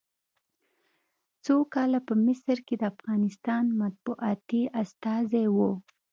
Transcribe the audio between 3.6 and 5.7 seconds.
مطبوعاتي استازی و.